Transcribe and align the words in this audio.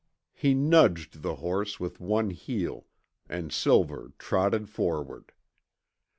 He 0.33 0.55
nudged 0.55 1.21
the 1.21 1.35
horse 1.35 1.79
with 1.79 1.99
one 1.99 2.31
heel, 2.31 2.87
and 3.29 3.53
Silver 3.53 4.13
trotted 4.17 4.67
forward. 4.67 5.31